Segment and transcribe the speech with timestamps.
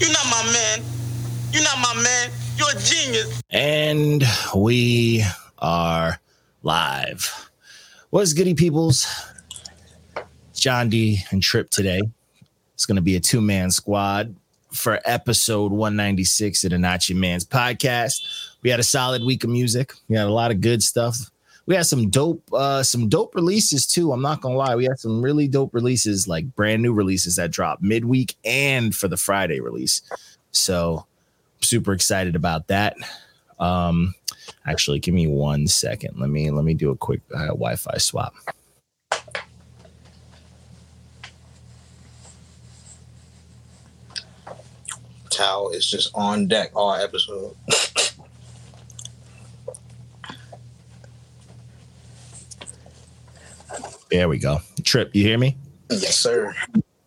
[0.00, 0.84] You're not my man.
[1.50, 2.30] You're not my man.
[2.56, 3.42] You're a genius.
[3.50, 4.22] And
[4.54, 5.24] we
[5.58, 6.20] are
[6.62, 7.50] live.
[8.10, 9.08] What's goody peoples?
[10.54, 12.00] John D and Trip today.
[12.74, 14.36] It's going to be a two man squad
[14.70, 18.24] for episode 196 of the Not Your Man's podcast.
[18.62, 19.94] We had a solid week of music.
[20.08, 21.28] We had a lot of good stuff.
[21.68, 24.10] We had some dope, uh, some dope releases too.
[24.10, 27.50] I'm not gonna lie, we had some really dope releases, like brand new releases that
[27.50, 30.00] dropped midweek and for the Friday release.
[30.50, 31.04] So
[31.60, 32.96] super excited about that.
[33.58, 34.14] Um,
[34.66, 36.18] actually, give me one second.
[36.18, 38.34] Let me let me do a quick uh, Wi-Fi swap.
[45.28, 47.54] Towel is just on deck all episode.
[54.10, 54.60] There we go.
[54.84, 55.56] Trip, you hear me?
[55.90, 56.54] yes, sir.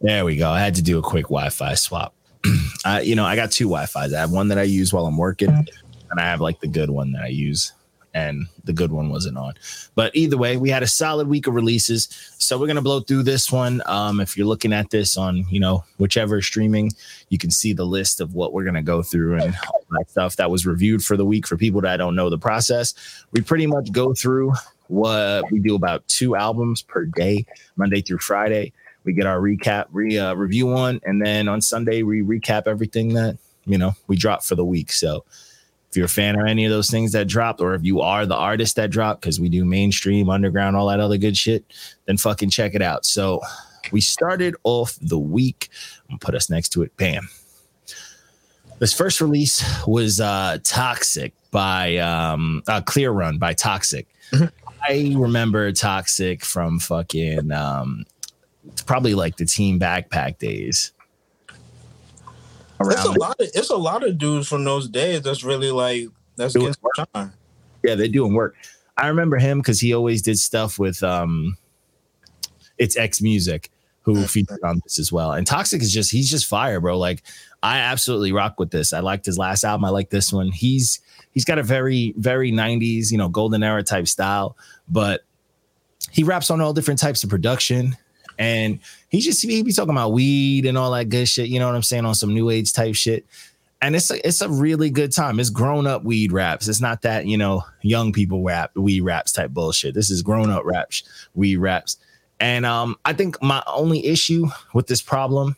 [0.02, 0.50] There we go.
[0.50, 2.14] I had to do a quick Wi-Fi swap.
[2.86, 4.14] I, you know, I got two Wi-Fi's.
[4.14, 6.90] I have one that I use while I'm working, and I have like the good
[6.90, 7.73] one that I use,
[8.14, 9.53] and the good one wasn't on.
[9.95, 13.23] But either way, we had a solid week of releases, so we're gonna blow through
[13.23, 13.81] this one.
[13.86, 16.92] Um, if you're looking at this on, you know, whichever streaming,
[17.30, 19.56] you can see the list of what we're gonna go through and
[19.97, 21.47] that stuff that was reviewed for the week.
[21.47, 22.94] For people that don't know the process,
[23.31, 24.53] we pretty much go through
[24.88, 27.45] what we do about two albums per day,
[27.78, 28.73] Monday through Friday.
[29.03, 33.14] We get our recap re uh, review on and then on sunday we recap everything
[33.16, 34.92] that you know we drop for the week.
[34.92, 35.25] So
[35.89, 38.25] if you're a fan of any of those things that dropped or if you are
[38.25, 41.66] the artist that dropped because we do mainstream underground all that other good shit
[42.06, 43.06] then fucking check it out.
[43.06, 43.42] So
[43.92, 45.69] we started off the week
[46.09, 47.28] i'm put us next to it bam
[48.82, 54.08] this first release was uh toxic by um uh, clear run by toxic
[54.88, 58.06] I remember Toxic from fucking um
[58.66, 60.92] it's probably like the team backpack days.
[62.80, 66.08] It's a lot of it's a lot of dudes from those days that's really like
[66.36, 67.34] that's Doing getting shine.
[67.84, 68.56] Yeah, they're doing work.
[68.98, 71.58] I remember him because he always did stuff with um
[72.78, 73.71] it's X Music
[74.03, 75.34] who featured on this as well.
[75.34, 76.97] And Toxic is just he's just fire, bro.
[76.97, 77.23] Like
[77.62, 78.94] I absolutely rock with this.
[78.94, 79.85] I liked his last album.
[79.85, 80.51] I like this one.
[80.51, 81.00] He's
[81.31, 84.57] he's got a very very 90s, you know, golden era type style,
[84.90, 85.22] but
[86.11, 87.95] he raps on all different types of production
[88.41, 88.79] and
[89.09, 91.50] he just he be talking about weed and all that good shit.
[91.50, 93.25] You know what I'm saying on some new age type shit.
[93.84, 95.40] And it's a, it's a really good time.
[95.40, 96.67] It's grown up weed raps.
[96.67, 99.94] It's not that you know young people rap weed raps type bullshit.
[99.94, 101.03] This is grown up raps,
[101.35, 101.97] weed raps.
[102.41, 105.56] And um, I think my only issue with this problem,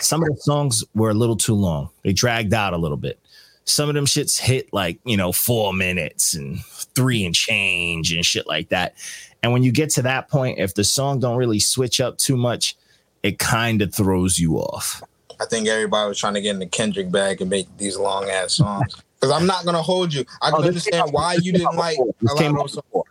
[0.00, 1.90] some of the songs were a little too long.
[2.04, 3.18] They dragged out a little bit.
[3.64, 6.60] Some of them shits hit like you know four minutes and
[6.94, 8.94] three and change and shit like that.
[9.42, 12.36] And when you get to that point, if the song don't really switch up too
[12.36, 12.76] much,
[13.24, 15.02] it kind of throws you off.
[15.40, 18.30] I think everybody was trying to get in the Kendrick bag and make these long
[18.30, 18.94] ass songs.
[19.20, 20.24] Because I'm not gonna hold you.
[20.40, 23.04] I can Oh, understand why you didn't like This came out before.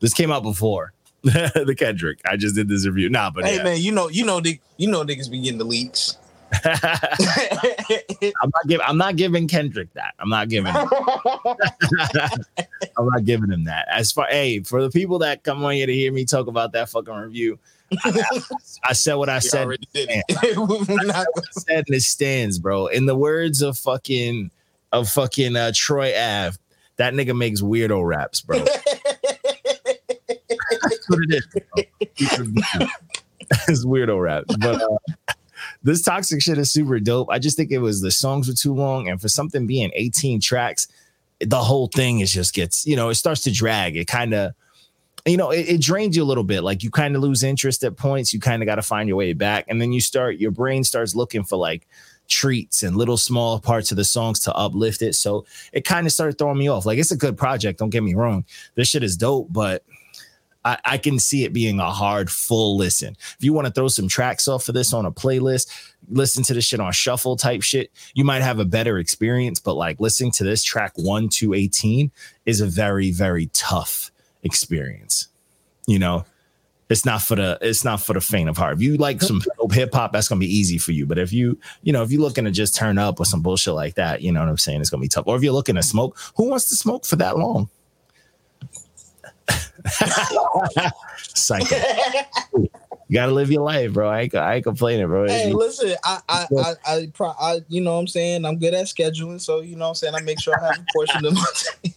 [0.00, 0.92] This came out before
[1.64, 2.20] the Kendrick.
[2.24, 3.08] I just did this review.
[3.08, 3.62] Nah, but Hey yeah.
[3.64, 4.40] man, you know, you know,
[4.76, 6.18] you know, niggas be getting the leaks.
[6.64, 8.86] I'm not giving.
[8.86, 10.14] I'm not giving Kendrick that.
[10.20, 10.72] I'm not giving.
[10.72, 10.88] Him.
[12.96, 13.86] I'm not giving him that.
[13.90, 16.72] As far, hey, for the people that come on here to hear me talk about
[16.72, 17.58] that fucking review,
[18.04, 18.40] I,
[18.84, 19.64] I said what I You said.
[19.66, 20.56] already did it.
[20.56, 22.86] We're not gonna- said and it stands, bro.
[22.88, 24.50] In the words of fucking
[24.92, 26.56] of fucking uh, Troy Ave,
[26.96, 28.64] that nigga makes weirdo raps, bro.
[31.08, 32.88] That's what it is.
[33.68, 34.44] it's weirdo rap.
[34.58, 35.34] But uh,
[35.82, 37.28] this toxic shit is super dope.
[37.30, 40.40] I just think it was the songs were too long, and for something being 18
[40.40, 40.88] tracks,
[41.40, 43.96] the whole thing is just gets you know it starts to drag.
[43.96, 44.54] It kind of
[45.26, 46.62] you know it, it drains you a little bit.
[46.62, 48.32] Like you kind of lose interest at points.
[48.32, 50.84] You kind of got to find your way back, and then you start your brain
[50.84, 51.86] starts looking for like
[52.26, 55.14] treats and little small parts of the songs to uplift it.
[55.14, 56.86] So it kind of started throwing me off.
[56.86, 57.78] Like it's a good project.
[57.78, 58.44] Don't get me wrong.
[58.74, 59.84] This shit is dope, but
[60.64, 63.16] I, I can see it being a hard full listen.
[63.38, 65.70] If you want to throw some tracks off of this on a playlist,
[66.08, 69.60] listen to this shit on shuffle type shit, you might have a better experience.
[69.60, 72.10] But like listening to this track one to 18
[72.46, 74.10] is a very, very tough
[74.42, 75.28] experience.
[75.86, 76.24] You know,
[76.88, 78.74] it's not for the it's not for the faint of heart.
[78.74, 81.06] If you like some hip hop, that's gonna be easy for you.
[81.06, 83.74] But if you, you know, if you're looking to just turn up with some bullshit
[83.74, 85.26] like that, you know what I'm saying, it's gonna be tough.
[85.26, 87.68] Or if you're looking to smoke, who wants to smoke for that long?
[91.34, 91.76] Psycho.
[93.08, 94.08] You gotta live your life, bro.
[94.08, 95.26] I ain't, I ain't complaining, bro.
[95.26, 98.72] Hey, listen, I, I, I, I, pro, I, you know, what I'm saying, I'm good
[98.72, 101.24] at scheduling, so you know, what I'm saying, I make sure I have a portion
[101.26, 101.44] of my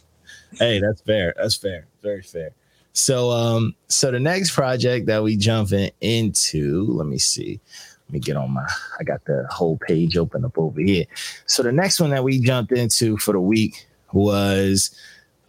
[0.59, 1.33] hey, that's fair.
[1.38, 1.88] That's fair.
[2.01, 2.51] Very fair.
[2.94, 7.59] So, um, so the next project that we jumping into, let me see.
[8.07, 8.67] Let me get on my,
[8.99, 11.05] I got the whole page open up over here.
[11.45, 14.95] So the next one that we jumped into for the week was,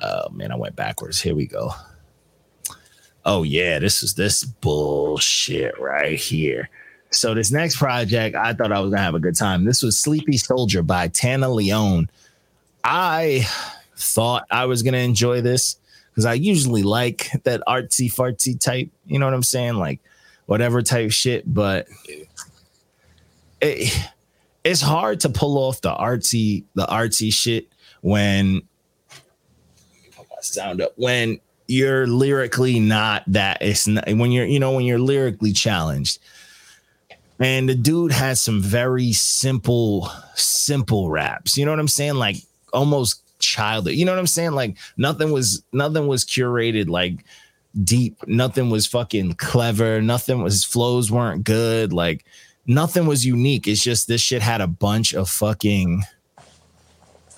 [0.00, 1.20] oh man, I went backwards.
[1.20, 1.72] Here we go.
[3.24, 6.68] Oh yeah, this is this bullshit right here.
[7.10, 9.64] So this next project, I thought I was gonna have a good time.
[9.64, 12.10] This was Sleepy Soldier by Tanna Leone.
[12.84, 13.46] I
[13.96, 15.76] thought I was gonna enjoy this
[16.10, 19.74] because I usually like that artsy fartsy type, you know what I'm saying?
[19.74, 20.00] Like
[20.46, 21.86] whatever type shit, but
[23.60, 24.10] it,
[24.64, 27.68] it's hard to pull off the artsy the artsy shit
[28.00, 28.62] when
[30.40, 34.98] sound up when you're lyrically not that it's not, when you're you know when you're
[34.98, 36.18] lyrically challenged.
[37.40, 41.56] And the dude has some very simple simple raps.
[41.56, 42.14] You know what i'm saying?
[42.14, 42.36] Like
[42.72, 43.94] almost childish.
[43.94, 44.52] You know what i'm saying?
[44.52, 47.24] Like nothing was nothing was curated like
[47.84, 48.16] deep.
[48.26, 50.00] Nothing was fucking clever.
[50.00, 51.92] Nothing was flows weren't good.
[51.92, 52.24] Like
[52.66, 53.68] nothing was unique.
[53.68, 56.02] It's just this shit had a bunch of fucking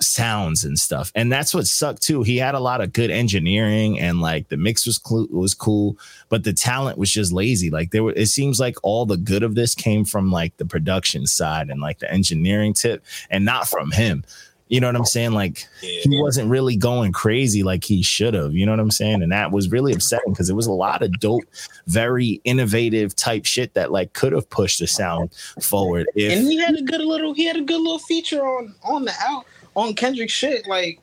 [0.03, 1.11] sounds and stuff.
[1.15, 2.23] And that's what sucked too.
[2.23, 5.97] He had a lot of good engineering and like the mix was cl- was cool,
[6.29, 7.69] but the talent was just lazy.
[7.69, 10.65] Like there were it seems like all the good of this came from like the
[10.65, 14.23] production side and like the engineering tip and not from him.
[14.71, 15.33] You know what I'm saying?
[15.33, 15.99] Like yeah.
[16.03, 18.53] he wasn't really going crazy like he should have.
[18.53, 19.21] You know what I'm saying?
[19.21, 21.43] And that was really upsetting because it was a lot of dope,
[21.87, 26.07] very innovative type shit that like could have pushed the sound forward.
[26.15, 29.03] If, and he had a good little he had a good little feature on on
[29.03, 29.45] the out
[29.75, 30.99] on Kendrick shit like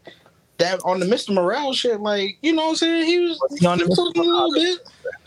[0.58, 1.32] that on the Mr.
[1.32, 2.00] Morale shit.
[2.00, 3.06] Like you know what I'm saying?
[3.06, 4.16] He was, was he on the Mr.
[4.16, 4.78] a little bit.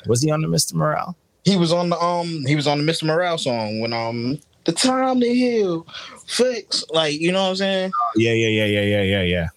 [0.07, 0.73] Was he on the Mr.
[0.73, 1.15] Morale?
[1.43, 3.03] He was on the um he was on the Mr.
[3.03, 5.87] Morale song when um the time to heal,
[6.27, 6.83] fix.
[6.91, 7.91] Like, you know what I'm saying?
[8.15, 9.47] Yeah, yeah, yeah, yeah, yeah, yeah, yeah.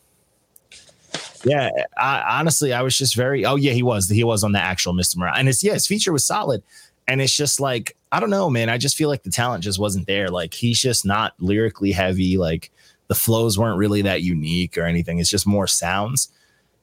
[1.44, 3.44] Yeah, I, honestly, I was just very.
[3.44, 4.08] Oh yeah, he was.
[4.08, 5.18] He was on the actual Mr.
[5.18, 6.62] Morale, and it's yeah, his feature was solid.
[7.06, 8.70] And it's just like I don't know, man.
[8.70, 10.28] I just feel like the talent just wasn't there.
[10.28, 12.38] Like he's just not lyrically heavy.
[12.38, 12.70] Like
[13.08, 15.18] the flows weren't really that unique or anything.
[15.18, 16.30] It's just more sounds.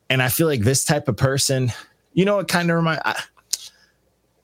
[0.10, 1.72] And I feel like this type of person,
[2.14, 3.02] you know, it kind of remind.
[3.06, 3.22] I,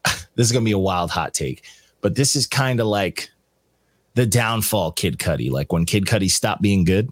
[0.35, 1.63] this is gonna be a wild hot take,
[2.01, 3.29] but this is kind of like
[4.15, 7.09] the downfall Kid Cudi, like when Kid Cudi stopped being good.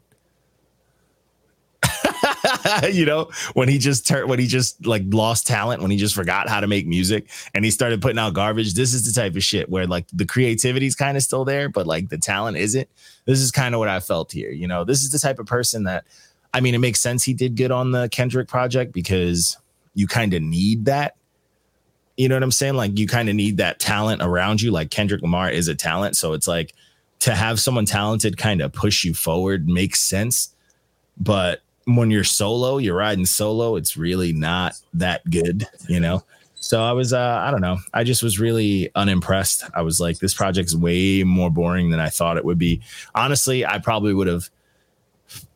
[2.92, 6.16] you know, when he just turned, when he just like lost talent, when he just
[6.16, 8.74] forgot how to make music and he started putting out garbage.
[8.74, 11.69] This is the type of shit where like the creativity is kind of still there,
[11.69, 12.88] but like the talent isn't.
[13.25, 14.51] This is kind of what I felt here.
[14.51, 16.06] You know, this is the type of person that,
[16.54, 19.57] I mean, it makes sense he did good on the Kendrick project because
[19.94, 21.16] you kind of need that
[22.18, 22.75] you know what I'm saying?
[22.75, 24.72] Like you kind of need that talent around you.
[24.72, 26.16] Like Kendrick Lamar is a talent.
[26.16, 26.74] So it's like
[27.19, 30.56] to have someone talented kind of push you forward makes sense.
[31.18, 36.24] But when you're solo, you're riding solo, it's really not that good, you know?
[36.56, 37.78] So I was, uh, I don't know.
[37.94, 39.64] I just was really unimpressed.
[39.76, 42.82] I was like, this project's way more boring than I thought it would be.
[43.14, 44.50] Honestly, I probably would have.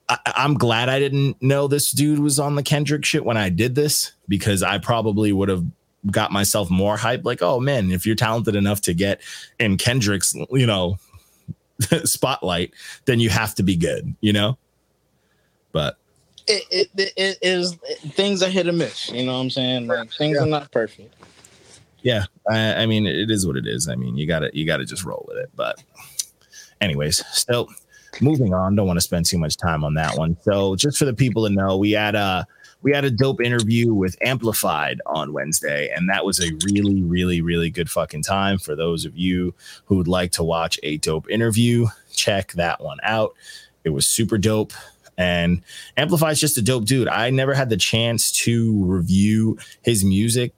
[0.07, 3.49] I, I'm glad I didn't know this dude was on the Kendrick shit when I
[3.49, 5.65] did this because I probably would have
[6.11, 7.25] got myself more hype.
[7.25, 9.19] Like, oh man, if you're talented enough to get
[9.59, 10.99] in Kendrick's, you know,
[12.03, 12.71] spotlight,
[13.05, 14.59] then you have to be good, you know?
[15.71, 15.97] But
[16.49, 17.75] it, it, it is
[18.13, 19.87] things are hit or miss, you know what I'm saying?
[19.87, 20.43] Like things yeah.
[20.43, 21.15] are not perfect.
[22.01, 22.25] Yeah.
[22.49, 23.87] I, I mean, it is what it is.
[23.87, 25.49] I mean, you gotta you gotta just roll with it.
[25.55, 25.83] But
[26.81, 27.67] anyways, still
[28.21, 28.75] moving on.
[28.75, 30.37] Don't want to spend too much time on that one.
[30.41, 32.47] So just for the people to know, we had a
[32.81, 37.41] we had a dope interview with Amplified on Wednesday, and that was a really, really,
[37.41, 38.57] really good fucking time.
[38.57, 39.53] For those of you
[39.85, 43.35] who would like to watch a dope interview, check that one out.
[43.83, 44.71] It was super dope.
[45.19, 45.61] And
[45.97, 47.09] Amplified's just a dope dude.
[47.09, 50.53] I never had the chance to review his music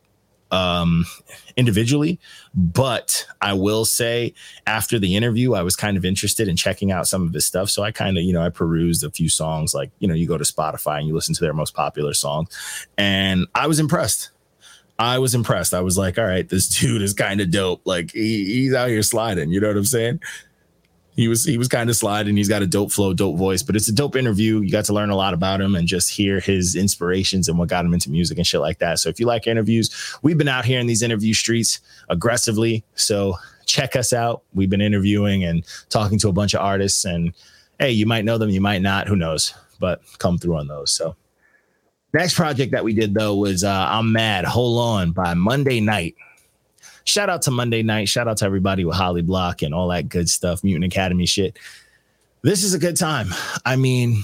[0.51, 1.05] um,
[1.57, 2.19] individually.
[2.53, 4.33] But I will say,
[4.67, 7.69] after the interview, I was kind of interested in checking out some of his stuff.
[7.69, 9.73] So I kind of, you know, I perused a few songs.
[9.73, 12.87] Like, you know, you go to Spotify and you listen to their most popular songs,
[12.97, 14.29] and I was impressed.
[14.99, 15.73] I was impressed.
[15.73, 17.81] I was like, all right, this dude is kind of dope.
[17.85, 19.49] Like he, he's out here sliding.
[19.49, 20.19] You know what I'm saying?
[21.15, 22.37] He was he was kind of sliding.
[22.37, 24.61] He's got a dope flow, dope voice, but it's a dope interview.
[24.61, 27.69] You got to learn a lot about him and just hear his inspirations and what
[27.69, 28.99] got him into music and shit like that.
[28.99, 32.83] So if you like interviews, we've been out here in these interview streets aggressively.
[32.95, 34.43] So check us out.
[34.53, 37.33] We've been interviewing and talking to a bunch of artists and
[37.79, 40.91] hey, you might know them, you might not, who knows, but come through on those.
[40.91, 41.15] So
[42.13, 46.15] next project that we did though was uh, I'm Mad, Hold On by Monday Night
[47.05, 48.09] shout out to Monday night.
[48.09, 51.57] Shout out to everybody with Holly Block and all that good stuff, Mutant Academy shit.
[52.41, 53.27] This is a good time.
[53.65, 54.23] I mean,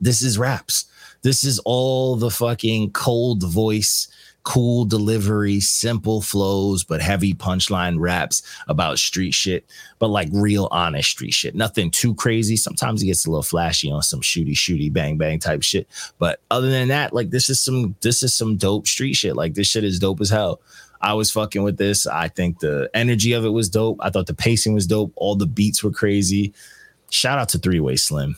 [0.00, 0.86] this is raps.
[1.22, 4.08] This is all the fucking cold voice
[4.42, 9.66] cool delivery, simple flows, but heavy punchline raps about street shit,
[9.98, 11.54] but like real honest street shit.
[11.54, 12.56] Nothing too crazy.
[12.56, 15.86] Sometimes he gets a little flashy on some shooty, shooty, bang, bang type shit.
[16.18, 19.36] But other than that, like this is some this is some dope street shit.
[19.36, 20.60] Like this shit is dope as hell.
[21.00, 22.06] I was fucking with this.
[22.06, 23.98] I think the energy of it was dope.
[24.00, 25.12] I thought the pacing was dope.
[25.16, 26.52] All the beats were crazy.
[27.10, 28.36] Shout out to Three Way Slim.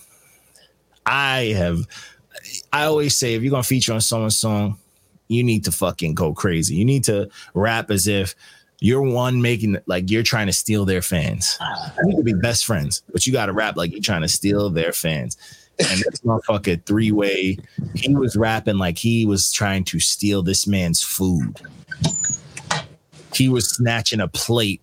[1.04, 1.87] I have
[2.73, 4.78] I always say if you're gonna feature on someone's song,
[5.28, 6.75] you need to fucking go crazy.
[6.76, 8.35] You need to rap as if
[8.81, 11.59] you're one making like you're trying to steal their fans.
[12.04, 14.92] You could be best friends, but you gotta rap like you're trying to steal their
[14.92, 15.37] fans.
[15.78, 17.59] And this motherfucker three way,
[17.95, 21.61] he was rapping like he was trying to steal this man's food.
[23.32, 24.82] He was snatching a plate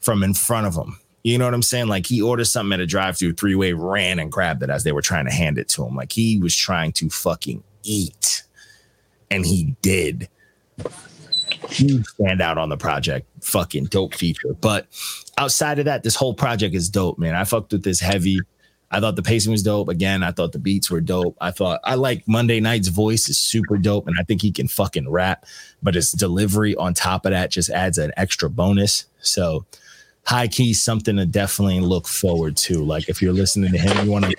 [0.00, 0.98] from in front of him.
[1.22, 1.88] You know what I'm saying?
[1.88, 5.02] Like he ordered something at a drive-through, three-way, ran and grabbed it as they were
[5.02, 5.94] trying to hand it to him.
[5.94, 8.42] Like he was trying to fucking eat,
[9.30, 10.28] and he did.
[11.68, 14.54] Huge stand out on the project, fucking dope feature.
[14.60, 14.86] But
[15.36, 17.34] outside of that, this whole project is dope, man.
[17.34, 18.40] I fucked with this heavy.
[18.90, 19.88] I thought the pacing was dope.
[19.88, 21.36] Again, I thought the beats were dope.
[21.40, 24.66] I thought I like Monday Night's voice is super dope, and I think he can
[24.66, 25.46] fucking rap.
[25.82, 29.06] But his delivery on top of that just adds an extra bonus.
[29.20, 29.64] So
[30.24, 32.84] high key something to definitely look forward to.
[32.84, 34.36] Like if you're listening to him, you want to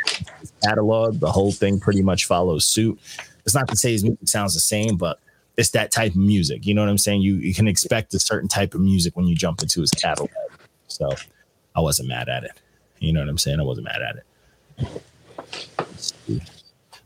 [0.64, 3.00] catalog, the whole thing pretty much follows suit.
[3.46, 5.20] It's not to say his music sounds the same, but
[5.58, 6.66] it's that type of music.
[6.66, 7.22] You know what I'm saying?
[7.22, 10.30] You you can expect a certain type of music when you jump into his catalog.
[10.88, 11.10] So
[11.76, 12.52] I wasn't mad at it.
[13.00, 13.60] You know what I'm saying?
[13.60, 14.24] I wasn't mad at it.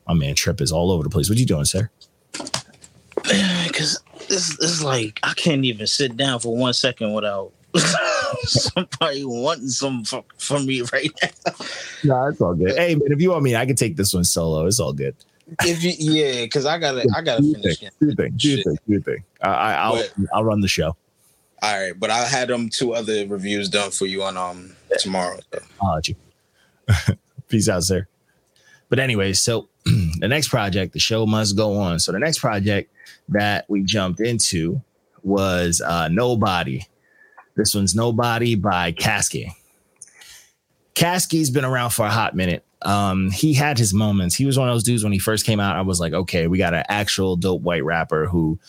[0.08, 1.30] My man Trip is all over the place.
[1.30, 1.90] What you doing, sir?
[3.24, 7.52] Because this, is like I can't even sit down for one second without
[8.44, 11.54] somebody wanting some from, from me right now.
[12.04, 12.78] No, it's all good.
[12.78, 14.66] Hey, man, if you want me, I can take this one solo.
[14.66, 15.16] It's all good.
[15.62, 17.80] If you, yeah, because I gotta, I gotta finish.
[17.80, 19.24] Thing, do thing, do thing, do thing.
[19.42, 20.96] I, will I'll run the show.
[21.62, 25.40] All right, but I had them two other reviews done for you on um tomorrow.
[25.54, 25.60] So.
[25.82, 26.16] I'll you.
[27.56, 28.06] Peace out, sir.
[28.90, 32.00] But anyway, so the next project, the show must go on.
[32.00, 32.92] So the next project
[33.30, 34.82] that we jumped into
[35.24, 36.86] was uh Nobody
[37.56, 39.52] this one's Nobody by Caskey.
[40.96, 42.66] Caskey's been around for a hot minute.
[42.82, 44.36] Um, he had his moments.
[44.36, 45.78] He was one of those dudes when he first came out.
[45.78, 48.60] I was like, okay, we got an actual dope white rapper who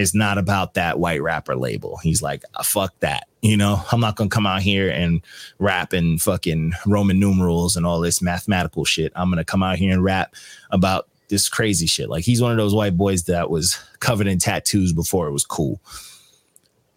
[0.00, 1.98] is not about that white rapper label.
[2.02, 3.28] He's like, uh, fuck that.
[3.42, 5.22] You know, I'm not gonna come out here and
[5.58, 9.12] rap in fucking Roman numerals and all this mathematical shit.
[9.14, 10.34] I'm gonna come out here and rap
[10.70, 12.08] about this crazy shit.
[12.08, 15.44] Like he's one of those white boys that was covered in tattoos before it was
[15.44, 15.80] cool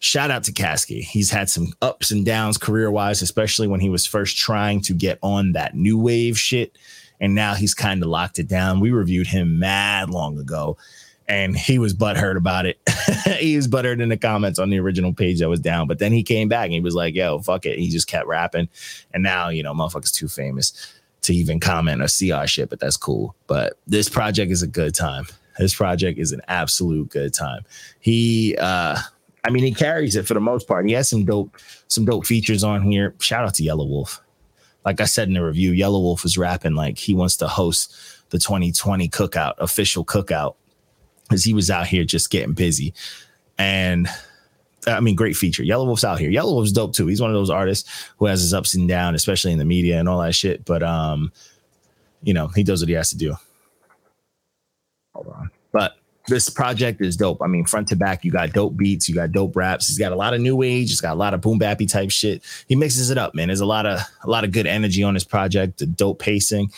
[0.03, 1.01] shout out to Caskey.
[1.01, 4.93] He's had some ups and downs career wise, especially when he was first trying to
[4.93, 6.77] get on that new wave shit.
[7.21, 8.81] And now he's kind of locked it down.
[8.81, 10.77] We reviewed him mad long ago
[11.27, 12.79] and he was butthurt about it.
[13.39, 15.87] he was butthurt in the comments on the original page that was down.
[15.87, 17.79] But then he came back and he was like, yo, fuck it.
[17.79, 18.69] He just kept rapping.
[19.13, 20.73] And now, you know, motherfucker's too famous
[21.21, 23.35] to even comment or see our shit, but that's cool.
[23.47, 25.25] But this project is a good time.
[25.57, 27.63] This project is an absolute good time.
[27.99, 28.97] He uh
[29.45, 30.87] I mean, he carries it for the most part.
[30.87, 33.13] He has some dope, some dope features on here.
[33.19, 34.21] Shout out to Yelawolf.
[34.85, 37.93] Like I said in the review, Yelawolf is rapping like he wants to host
[38.29, 40.55] the 2020 cookout, official cookout,
[41.33, 42.93] because he was out here just getting busy.
[43.57, 44.07] And
[44.85, 45.63] I mean, great feature.
[45.63, 46.29] Yelawolf's out here.
[46.29, 47.07] Yelawolf's dope too.
[47.07, 49.99] He's one of those artists who has his ups and downs, especially in the media
[49.99, 50.63] and all that shit.
[50.63, 51.31] But um,
[52.21, 53.35] you know, he does what he has to do.
[55.15, 55.49] Hold on.
[55.71, 55.95] But
[56.27, 57.41] this project is dope.
[57.41, 59.87] I mean, front to back, you got dope beats, you got dope raps.
[59.87, 60.89] He's got a lot of new age.
[60.89, 62.43] He's got a lot of boom bappy type shit.
[62.67, 63.47] He mixes it up, man.
[63.47, 65.79] There's a lot of a lot of good energy on this project.
[65.79, 66.71] The dope pacing.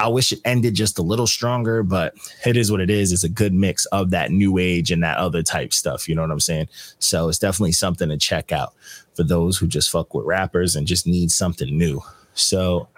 [0.00, 3.12] I wish it ended just a little stronger, but it is what it is.
[3.12, 6.08] It's a good mix of that new age and that other type stuff.
[6.08, 6.68] You know what I'm saying?
[6.98, 8.74] So it's definitely something to check out
[9.14, 12.02] for those who just fuck with rappers and just need something new.
[12.34, 12.88] So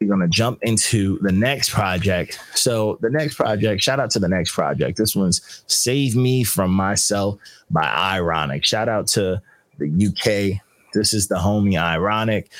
[0.00, 2.40] we're going to jump into the next project.
[2.54, 4.96] So, the next project, shout out to the next project.
[4.96, 7.38] This one's Save Me From Myself
[7.70, 8.64] by Ironic.
[8.64, 9.42] Shout out to
[9.78, 10.60] the UK.
[10.94, 12.50] This is the homie Ironic.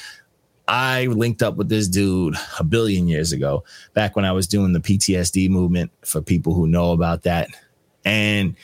[0.70, 4.72] I linked up with this dude a billion years ago, back when I was doing
[4.72, 7.48] the PTSD movement for people who know about that.
[8.04, 8.54] And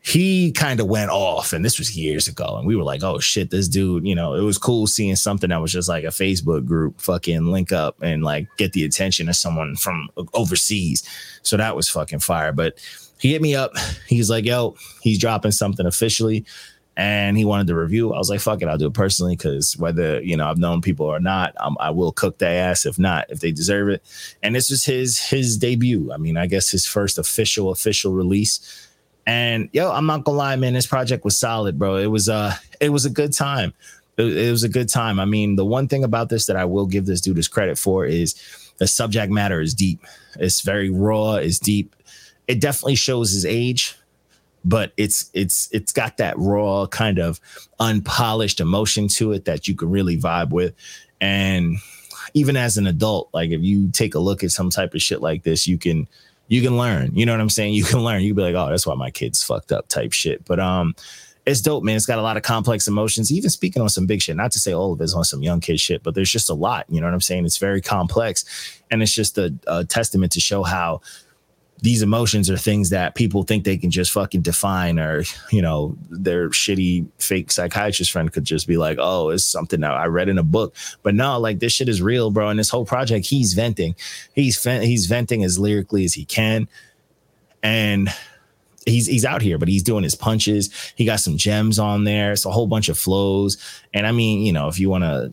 [0.00, 3.18] he kind of went off and this was years ago and we were like oh
[3.18, 6.08] shit this dude you know it was cool seeing something that was just like a
[6.08, 11.06] facebook group fucking link up and like get the attention of someone from overseas.
[11.42, 12.78] So that was fucking fire but
[13.18, 13.72] he hit me up.
[14.06, 16.46] He's like yo he's dropping something officially
[16.98, 19.76] and he wanted to review i was like fuck it i'll do it personally because
[19.78, 22.98] whether you know i've known people or not I'm, i will cook their ass if
[22.98, 24.02] not if they deserve it
[24.42, 28.84] and this was his his debut i mean i guess his first official official release
[29.28, 31.96] And yo, I'm not gonna lie, man, this project was solid, bro.
[31.96, 33.74] It was uh it was a good time.
[34.16, 35.20] It, it was a good time.
[35.20, 37.76] I mean, the one thing about this that I will give this dude his credit
[37.78, 38.34] for is
[38.78, 40.00] the subject matter is deep.
[40.40, 41.94] It's very raw, it's deep.
[42.46, 43.96] It definitely shows his age,
[44.64, 47.40] but it's it's it's got that raw kind of
[47.80, 50.74] unpolished emotion to it that you can really vibe with.
[51.20, 51.76] And
[52.34, 55.20] even as an adult, like if you take a look at some type of shit
[55.20, 56.08] like this, you can
[56.48, 57.14] you can learn.
[57.14, 57.74] You know what I'm saying?
[57.78, 58.22] You can learn.
[58.22, 60.44] You can be like, oh, that's why my kid's fucked up type shit.
[60.44, 60.94] But um,
[61.46, 61.96] it's dope, man.
[61.96, 64.36] It's got a lot of complex emotions, even speaking on some big shit.
[64.36, 66.54] Not to say all of it's on some young kid shit, but there's just a
[66.54, 66.84] lot.
[66.88, 67.46] You know what I'm saying?
[67.46, 68.44] It's very complex.
[68.90, 71.00] And it's just a, a testament to show how
[71.80, 75.96] these emotions are things that people think they can just fucking define or you know
[76.10, 80.28] their shitty fake psychiatrist friend could just be like oh it's something that i read
[80.28, 80.74] in a book.
[81.02, 82.48] But no like this shit is real bro.
[82.48, 83.94] And this whole project he's venting.
[84.34, 86.68] He's he's venting as lyrically as he can.
[87.62, 88.08] And
[88.86, 90.70] he's he's out here but he's doing his punches.
[90.96, 92.32] He got some gems on there.
[92.32, 93.56] It's a whole bunch of flows.
[93.94, 95.32] And i mean you know if you want to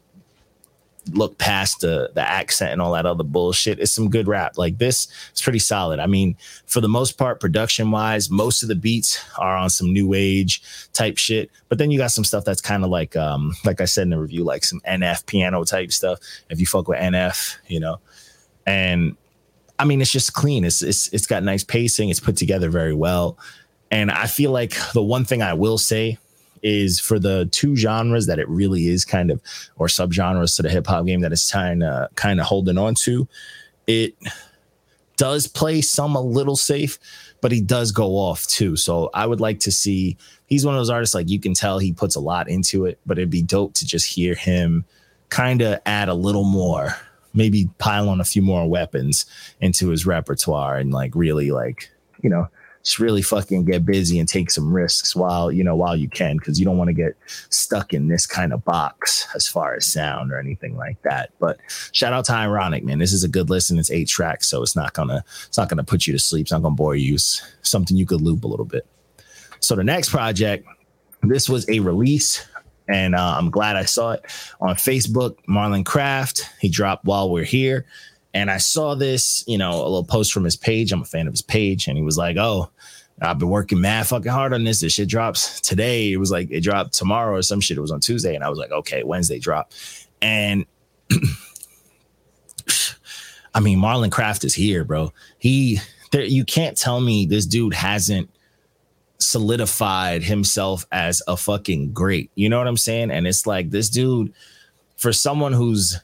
[1.12, 3.80] look past the the accent and all that other bullshit.
[3.80, 4.58] It's some good rap.
[4.58, 6.00] Like this it's pretty solid.
[6.00, 6.36] I mean,
[6.66, 10.62] for the most part, production wise, most of the beats are on some new age
[10.94, 11.52] type shit.
[11.70, 14.10] But then you got some stuff that's kind of like um, like I said in
[14.10, 16.20] the review, like some NF piano type stuff.
[16.50, 18.00] If you fuck with NF, you know.
[18.66, 19.16] And
[19.78, 20.64] I mean, it's just clean.
[20.64, 22.10] It's it's it's got nice pacing.
[22.10, 23.38] It's put together very well.
[23.92, 26.18] And I feel like the one thing I will say
[26.62, 29.42] is for the two genres that it really is kind of
[29.78, 32.96] or subgenres to the hip hop game that it's trying to kind of holding on
[32.96, 33.28] to.
[33.88, 34.16] It
[35.18, 37.00] does play some a little safe,
[37.42, 38.76] but he does go off too.
[38.76, 41.80] So I would like to see he's one of those artists like you can tell
[41.80, 44.86] he puts a lot into it, but it'd be dope to just hear him
[45.30, 46.96] kind of add a little more,
[47.34, 49.26] maybe pile on a few more weapons
[49.62, 51.90] into his repertoire and like really like,
[52.22, 52.48] you know,
[52.86, 56.38] just really fucking get busy and take some risks while you know while you can
[56.38, 57.18] because you don't want to get
[57.50, 61.32] stuck in this kind of box as far as sound or anything like that.
[61.40, 61.60] But
[61.92, 63.00] shout out to ironic man.
[63.00, 63.80] This is a good listen.
[63.80, 66.44] It's eight tracks so it's not gonna it's not gonna put you to sleep.
[66.44, 67.16] It's not gonna bore you.
[67.16, 68.86] It's something you could loop a little bit.
[69.60, 70.68] So the next project
[71.24, 72.46] this was a release
[72.88, 74.24] and uh, i'm glad i saw it
[74.62, 75.38] on facebook.
[75.50, 77.88] Marlon craft he dropped while we're here
[78.36, 80.92] and I saw this, you know, a little post from his page.
[80.92, 81.88] I'm a fan of his page.
[81.88, 82.70] And he was like, Oh,
[83.22, 84.82] I've been working mad fucking hard on this.
[84.82, 86.12] This shit drops today.
[86.12, 87.78] It was like it dropped tomorrow or some shit.
[87.78, 88.36] It was on Tuesday.
[88.36, 89.72] And I was like, okay, Wednesday drop.
[90.22, 90.66] And
[93.54, 95.14] I mean, Marlon Craft is here, bro.
[95.38, 95.80] He
[96.12, 98.30] there, you can't tell me this dude hasn't
[99.20, 102.32] solidified himself as a fucking great.
[102.36, 103.12] You know what I'm saying?
[103.12, 104.34] And it's like this dude,
[104.98, 105.98] for someone who's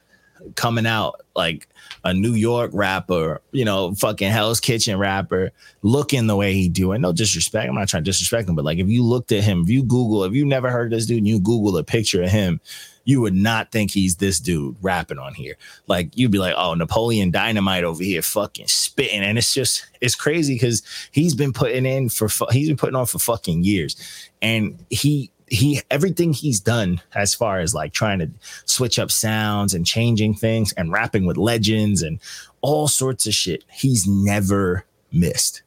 [0.55, 1.67] coming out like
[2.03, 6.81] a New York rapper, you know, fucking Hell's Kitchen rapper, looking the way he do.
[6.81, 7.01] doing.
[7.01, 7.69] No disrespect.
[7.69, 9.83] I'm not trying to disrespect him, but like if you looked at him, if you
[9.83, 12.59] Google, if you never heard this dude and you Google a picture of him,
[13.03, 15.57] you would not think he's this dude rapping on here.
[15.87, 19.21] Like you'd be like, oh, Napoleon Dynamite over here fucking spitting.
[19.21, 23.05] And it's just, it's crazy because he's been putting in for, he's been putting on
[23.05, 24.29] for fucking years.
[24.41, 28.29] And he, he everything he's done as far as like trying to
[28.63, 32.19] switch up sounds and changing things and rapping with legends and
[32.61, 35.61] all sorts of shit he's never missed.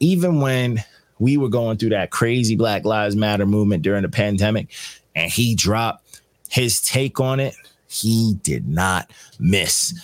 [0.00, 0.82] Even when
[1.20, 4.68] we were going through that crazy black lives matter movement during the pandemic
[5.14, 7.54] and he dropped his take on it
[7.86, 9.94] he did not miss.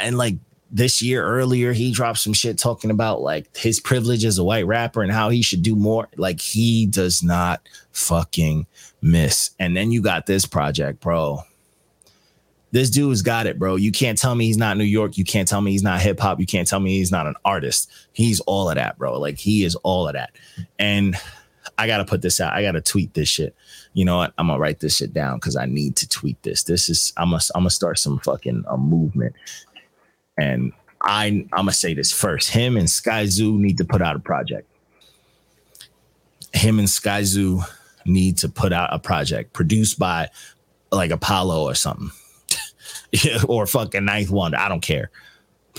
[0.00, 0.36] And like
[0.70, 4.66] this year earlier he dropped some shit talking about like his privilege as a white
[4.66, 6.08] rapper and how he should do more.
[6.16, 8.66] Like he does not fucking
[9.02, 9.50] miss.
[9.58, 11.40] And then you got this project bro.
[12.72, 13.74] This dude's got it bro.
[13.76, 15.18] You can't tell me he's not new york.
[15.18, 17.90] You can't tell me he's not hip-hop you can't tell me he's not an artist.
[18.12, 19.18] He's all of that bro.
[19.18, 20.30] Like he is all of that.
[20.78, 21.16] And
[21.76, 22.52] i gotta put this out.
[22.52, 23.56] I gotta tweet this shit.
[23.92, 24.32] You know what?
[24.38, 26.62] I'm gonna write this shit down because i need to tweet this.
[26.62, 29.34] This is i'm gonna i'm gonna start some fucking a movement
[30.40, 30.72] and
[31.02, 32.50] I I'm gonna say this first.
[32.50, 34.66] Him and Skyzoo need to put out a project.
[36.52, 37.62] Him and Skyzoo
[38.06, 40.30] need to put out a project produced by
[40.90, 42.10] like Apollo or something.
[43.48, 44.58] or fucking Ninth Wonder.
[44.58, 45.10] I don't care.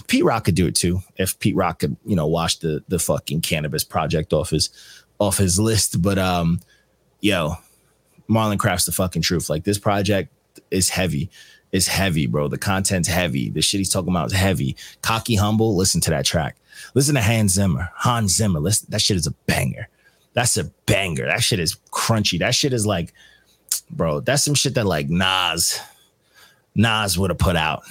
[0.07, 1.01] Pete Rock could do it too.
[1.17, 4.69] If Pete Rock could, you know, wash the the fucking cannabis project off his
[5.19, 6.01] off his list.
[6.01, 6.59] But um,
[7.19, 7.55] yo,
[8.29, 9.49] Marlon Craft's the fucking truth.
[9.49, 10.31] Like this project
[10.69, 11.29] is heavy
[11.71, 12.47] is heavy, bro.
[12.47, 13.49] The content's heavy.
[13.49, 14.75] The shit he's talking about is heavy.
[15.01, 15.75] Cocky humble.
[15.75, 16.57] Listen to that track.
[16.93, 17.89] Listen to Hans Zimmer.
[17.95, 18.59] Hans Zimmer.
[18.59, 19.87] Listen, that shit is a banger.
[20.33, 21.25] That's a banger.
[21.25, 22.39] That shit is crunchy.
[22.39, 23.13] That shit is like,
[23.89, 24.19] bro.
[24.19, 25.79] That's some shit that like Nas,
[26.75, 27.83] Nas would have put out.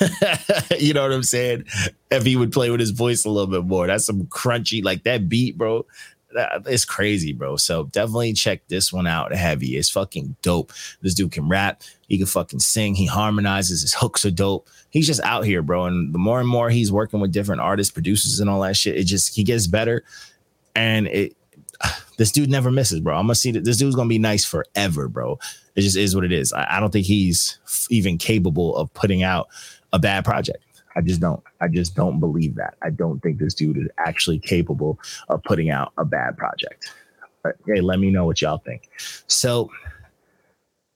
[0.78, 1.64] you know what I'm saying?
[2.10, 3.86] If he would play with his voice a little bit more.
[3.86, 5.86] That's some crunchy, like that beat, bro.
[6.32, 7.56] It's crazy, bro.
[7.56, 9.76] So definitely check this one out heavy.
[9.76, 10.72] It's fucking dope.
[11.02, 11.82] This dude can rap.
[12.08, 12.94] He can fucking sing.
[12.94, 13.82] He harmonizes.
[13.82, 14.68] His hooks are dope.
[14.90, 15.86] He's just out here, bro.
[15.86, 18.96] And the more and more he's working with different artists, producers, and all that shit,
[18.96, 20.04] it just he gets better.
[20.74, 21.36] And it
[22.18, 23.16] this dude never misses, bro.
[23.16, 25.38] I'm gonna see that this dude's gonna be nice forever, bro.
[25.76, 26.52] It just is what it is.
[26.52, 27.58] I, I don't think he's
[27.90, 29.48] even capable of putting out
[29.92, 30.64] a bad project.
[30.96, 31.42] I just don't.
[31.60, 32.74] I just don't believe that.
[32.82, 34.98] I don't think this dude is actually capable
[35.28, 36.92] of putting out a bad project.
[37.42, 38.88] But hey, let me know what y'all think.
[39.26, 39.70] So,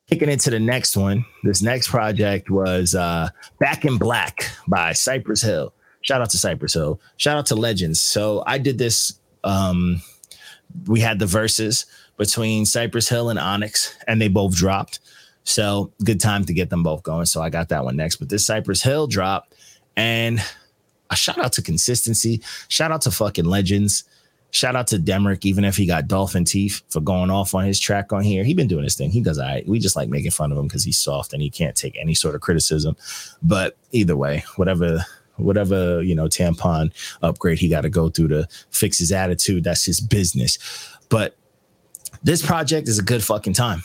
[0.09, 5.43] kicking into the next one, this next project was uh, Back in Black by Cypress
[5.43, 5.73] Hill.
[6.05, 7.01] Shout out to Cypress Hill.
[7.17, 8.01] Shout out to Legends.
[8.01, 9.19] So I did this.
[9.43, 10.03] Um,
[10.87, 11.87] we had the verses
[12.19, 15.01] between Cypress Hill and Onyx, and they both dropped.
[15.45, 17.25] So good time to get them both going.
[17.25, 18.17] So I got that one next.
[18.17, 19.54] But this Cypress Hill drop
[19.97, 20.41] and
[21.11, 22.43] a shout out to consistency.
[22.69, 24.05] Shout out to fucking legends.
[24.51, 27.81] Shout out to Demrick, even if he got dolphin teeth for going off on his
[27.81, 28.45] track on here.
[28.45, 29.11] He been doing his thing.
[29.11, 29.67] He does all right.
[29.67, 32.15] We just like making fun of him because he's soft and he can't take any
[32.15, 32.97] sort of criticism.
[33.43, 35.05] But either way, whatever
[35.37, 39.85] whatever you know tampon upgrade he got to go through to fix his attitude that's
[39.85, 40.59] his business
[41.09, 41.37] but
[42.23, 43.83] this project is a good fucking time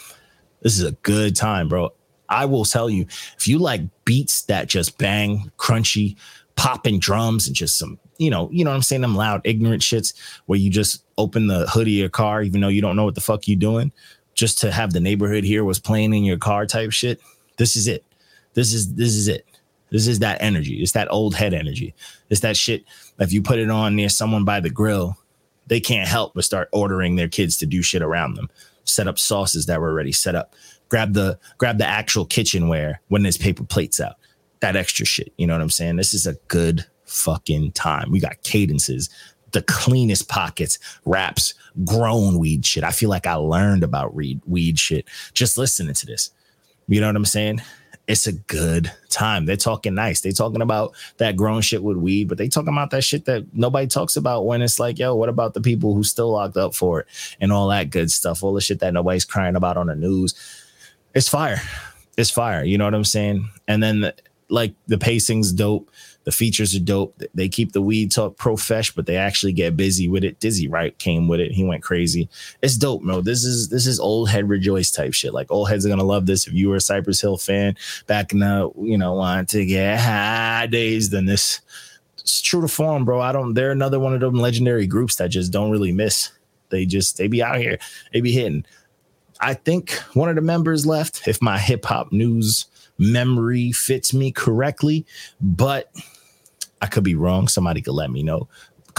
[0.61, 1.91] this is a good time bro
[2.29, 3.05] I will tell you,
[3.37, 6.15] if you like beats that just bang, crunchy,
[6.55, 9.81] popping drums and just some, you know, you know what I'm saying, them loud, ignorant
[9.81, 10.13] shits
[10.45, 13.15] where you just open the hood of your car, even though you don't know what
[13.15, 13.91] the fuck you doing,
[14.33, 17.19] just to have the neighborhood here was playing in your car type shit.
[17.57, 18.05] This is it.
[18.53, 19.45] This is this is it.
[19.89, 20.81] This is that energy.
[20.81, 21.95] It's that old head energy.
[22.29, 22.83] It's that shit.
[23.19, 25.17] If you put it on near someone by the grill,
[25.67, 28.49] they can't help but start ordering their kids to do shit around them.
[28.83, 30.55] Set up sauces that were already set up
[30.89, 34.15] grab the grab the actual kitchenware when there's paper plates out.
[34.59, 35.31] That extra shit.
[35.37, 35.95] You know what I'm saying?
[35.95, 38.11] This is a good fucking time.
[38.11, 39.09] We got cadences,
[39.51, 41.53] the cleanest pockets, raps,
[41.85, 42.83] grown weed shit.
[42.83, 46.31] I feel like I learned about weed weed shit just listening to this.
[46.87, 47.61] You know what I'm saying?
[48.07, 49.45] It's a good time.
[49.45, 50.21] They're talking nice.
[50.21, 53.45] They're talking about that grown shit with weed, but they talking about that shit that
[53.53, 56.73] nobody talks about when it's like, yo, what about the people who still locked up
[56.73, 57.07] for it
[57.39, 60.33] and all that good stuff, all the shit that nobody's crying about on the news
[61.13, 61.61] it's fire.
[62.17, 62.63] It's fire.
[62.63, 63.49] You know what I'm saying?
[63.67, 64.15] And then the,
[64.49, 65.89] like the pacing's dope.
[66.25, 67.19] The features are dope.
[67.33, 70.39] They keep the weed talk profesh, but they actually get busy with it.
[70.39, 71.51] Dizzy Wright came with it.
[71.51, 72.29] He went crazy.
[72.61, 73.21] It's dope, bro.
[73.21, 75.33] This is this is old head rejoice type shit.
[75.33, 76.45] Like old heads are gonna love this.
[76.45, 79.99] If you were a Cypress Hill fan back in the you know want to get
[79.99, 81.61] high days, then this
[82.19, 83.21] it's true to form, bro.
[83.21, 83.53] I don't.
[83.53, 86.31] They're another one of them legendary groups that just don't really miss.
[86.69, 87.79] They just they be out here.
[88.13, 88.65] They be hitting.
[89.41, 92.65] I think one of the members left, if my hip hop news
[92.97, 95.05] memory fits me correctly,
[95.39, 95.91] but
[96.81, 97.47] I could be wrong.
[97.47, 98.47] Somebody could let me know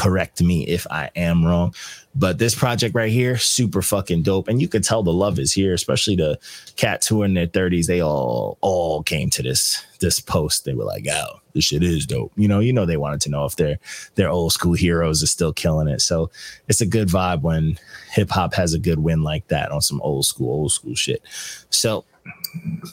[0.01, 1.75] correct me if I am wrong.
[2.15, 4.49] But this project right here, super fucking dope.
[4.49, 6.39] And you could tell the love is here, especially the
[6.77, 7.87] cats who are in their 30s.
[7.87, 10.65] They all all came to this this post.
[10.65, 12.33] They were like, oh, this shit is dope.
[12.35, 13.79] You know, you know they wanted to know if their
[14.15, 16.01] their old school heroes are still killing it.
[16.01, 16.31] So
[16.67, 17.79] it's a good vibe when
[18.11, 21.23] hip hop has a good win like that on some old school, old school shit.
[21.69, 22.07] So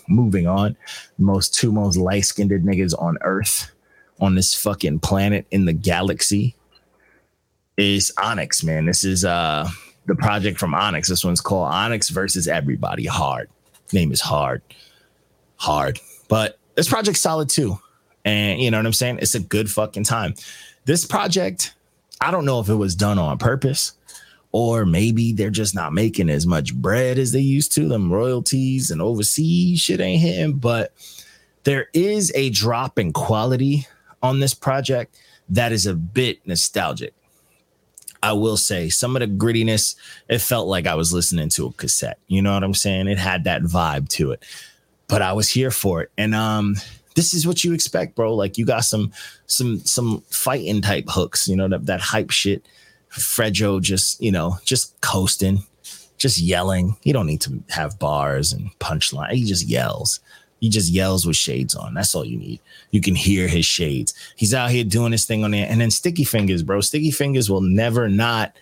[0.09, 0.75] moving on,
[1.17, 3.71] most two most light-skinned niggas on earth
[4.19, 6.56] on this fucking planet in the galaxy
[7.77, 8.85] is Onyx, man.
[8.85, 9.69] This is uh
[10.07, 11.09] the project from Onyx.
[11.09, 13.49] This one's called Onyx versus Everybody Hard.
[13.93, 14.61] Name is Hard.
[15.57, 15.99] Hard.
[16.27, 17.79] But this project's solid too.
[18.25, 19.19] And you know what I'm saying?
[19.21, 20.33] It's a good fucking time.
[20.85, 21.73] This project,
[22.21, 23.93] I don't know if it was done on purpose
[24.51, 27.87] or maybe they're just not making as much bread as they used to.
[27.87, 30.93] Them royalties and overseas shit ain't hitting, but
[31.63, 33.87] there is a drop in quality
[34.23, 37.13] on this project that is a bit nostalgic.
[38.27, 39.95] I will say some of the grittiness,
[40.27, 42.19] it felt like I was listening to a cassette.
[42.27, 43.07] You know what I'm saying?
[43.07, 44.43] It had that vibe to it.
[45.07, 46.11] But I was here for it.
[46.17, 46.75] And um
[47.15, 48.35] this is what you expect, bro.
[48.35, 49.13] Like you got some
[49.45, 52.65] some some fighting type hooks, you know, that, that hype shit.
[53.09, 55.63] Fredro just, you know, just coasting,
[56.17, 56.97] just yelling.
[57.01, 59.31] He don't need to have bars and punchline.
[59.31, 60.19] He just yells.
[60.59, 61.93] He just yells with shades on.
[61.93, 62.59] That's all you need.
[62.91, 64.13] You can hear his shades.
[64.35, 65.67] He's out here doing his thing on there.
[65.69, 66.81] And then Sticky Fingaz, bro.
[66.81, 68.55] Sticky Fingaz will never not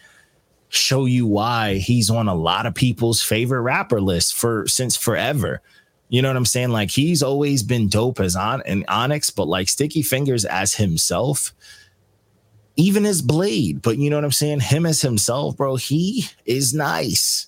[0.70, 5.62] show you why he's on a lot of people's favorite rapper list for since forever.
[6.10, 6.70] You know what I'm saying?
[6.70, 11.54] Like he's always been dope as on and Onyx, but like Sticky Fingaz as himself,
[12.76, 13.82] even as Blade.
[13.82, 14.60] But you know what I'm saying?
[14.60, 17.48] Him as himself, bro, he is nice.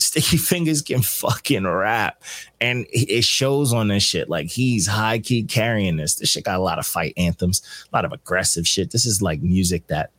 [0.00, 2.22] Sticky Fingers can fucking rap.
[2.60, 4.28] And it shows on this shit.
[4.28, 6.16] Like he's high key carrying this.
[6.16, 8.90] This shit got a lot of fight anthems, a lot of aggressive shit.
[8.90, 10.10] This is like music that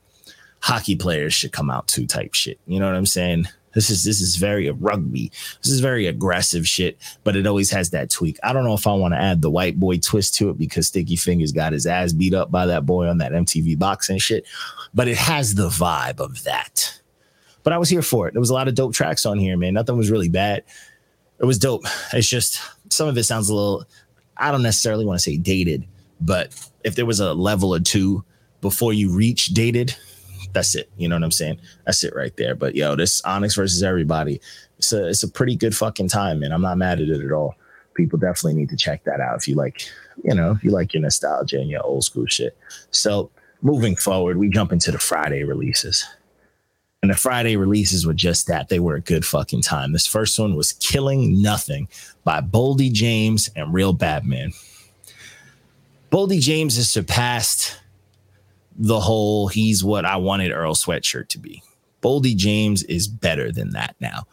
[0.62, 2.60] hockey players should come out to type shit.
[2.67, 3.48] You know what I'm saying?
[3.74, 5.32] This is this is very rugby.
[5.63, 8.38] This is very aggressive shit, but it always has that tweak.
[8.44, 10.88] I don't know if I want to add the white boy twist to it because
[10.88, 14.46] Sticky Fingaz got his ass beat up by that boy on that MTV boxing shit,
[14.94, 17.00] but it has the vibe of that.
[17.63, 18.34] But I was here for it.
[18.34, 19.74] There was a lot of dope tracks on here, man.
[19.74, 20.63] Nothing was really bad.
[21.39, 21.84] It was dope.
[22.13, 23.86] It's just some of it sounds a little
[24.38, 25.86] I don't necessarily want to say dated,
[26.19, 28.24] but if there was a level or two
[28.62, 29.95] before you reach dated,
[30.54, 30.89] that's it.
[30.97, 31.60] You know what I'm saying?
[31.86, 32.56] That's it right there.
[32.56, 34.41] But yo, this Onyx versus everybody,
[34.78, 36.52] it's a it's a pretty good fucking time, man.
[36.52, 37.56] I'm not mad at it at all.
[37.93, 39.88] People definitely need to check that out if you like,
[40.24, 42.58] you know, if you like your nostalgia and your old school shit.
[42.89, 43.30] So
[43.62, 46.06] moving forward, we jump into the Friday releases.
[47.01, 48.69] And the Friday releases were just that.
[48.69, 49.91] They were a good fucking time.
[49.91, 51.87] This first one was Killing Nothing
[52.23, 54.53] by Boldy James and Real Badman.
[56.11, 57.79] Boldy James has surpassed
[58.75, 61.63] the whole he's what I wanted Earl Sweatshirt to be.
[62.01, 64.25] Boldy James is better than that now.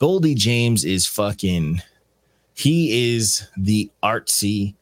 [0.00, 1.82] Boldy James is fucking
[2.54, 4.74] he is the artsy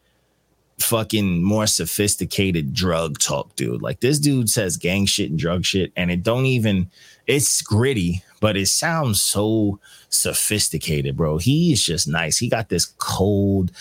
[0.78, 3.82] fucking more sophisticated drug talk dude.
[3.82, 6.90] Like this dude says gang shit and drug shit and it don't even
[7.26, 11.38] it's gritty, but it sounds so sophisticated, bro.
[11.38, 12.36] He is just nice.
[12.36, 13.72] He got this cold,